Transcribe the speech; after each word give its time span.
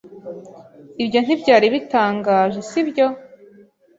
Ibyo 1.03 1.19
ntibyari 1.21 1.67
bitangaje, 1.75 2.59
si 2.69 2.81
byo? 2.89 3.07